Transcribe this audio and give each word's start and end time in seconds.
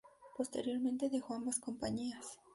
Posteriormente 0.35 1.09
dejó 1.11 1.35
ambas 1.35 1.59
compañías. 1.59 2.39